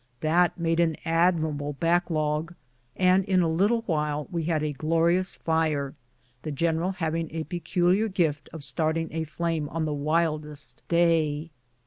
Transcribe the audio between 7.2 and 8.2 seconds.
a peculiar